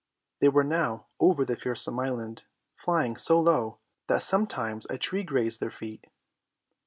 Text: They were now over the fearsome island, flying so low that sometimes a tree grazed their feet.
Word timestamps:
They 0.39 0.49
were 0.49 0.63
now 0.63 1.05
over 1.19 1.45
the 1.45 1.55
fearsome 1.55 1.99
island, 1.99 2.45
flying 2.75 3.17
so 3.17 3.39
low 3.39 3.77
that 4.07 4.23
sometimes 4.23 4.87
a 4.89 4.97
tree 4.97 5.21
grazed 5.21 5.59
their 5.59 5.69
feet. 5.69 6.07